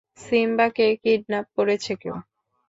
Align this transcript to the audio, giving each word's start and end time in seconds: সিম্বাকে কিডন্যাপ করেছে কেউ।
সিম্বাকে 0.19 0.85
কিডন্যাপ 1.03 1.47
করেছে 1.57 1.93
কেউ। 2.01 2.15